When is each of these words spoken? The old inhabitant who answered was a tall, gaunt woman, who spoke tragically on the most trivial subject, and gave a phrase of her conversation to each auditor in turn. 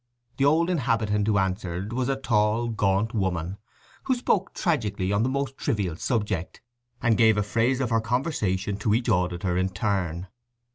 The 0.37 0.45
old 0.45 0.71
inhabitant 0.71 1.27
who 1.27 1.37
answered 1.37 1.93
was 1.93 2.09
a 2.09 2.15
tall, 2.15 2.69
gaunt 2.69 3.13
woman, 3.13 3.59
who 4.05 4.15
spoke 4.15 4.51
tragically 4.55 5.11
on 5.11 5.21
the 5.21 5.29
most 5.29 5.59
trivial 5.59 5.95
subject, 5.95 6.59
and 7.03 7.15
gave 7.15 7.37
a 7.37 7.43
phrase 7.43 7.79
of 7.79 7.91
her 7.91 8.01
conversation 8.01 8.77
to 8.77 8.95
each 8.95 9.09
auditor 9.09 9.55
in 9.55 9.69
turn. 9.69 10.25